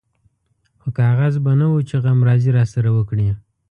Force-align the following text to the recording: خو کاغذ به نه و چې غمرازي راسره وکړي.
خو 0.81 0.87
کاغذ 0.99 1.33
به 1.43 1.51
نه 1.59 1.67
و 1.67 1.75
چې 1.89 1.95
غمرازي 2.05 2.49
راسره 2.57 2.89
وکړي. 2.93 3.29